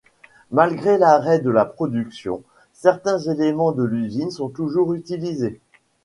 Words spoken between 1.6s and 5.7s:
production, certains éléments de l’usine sont toujours utilisés.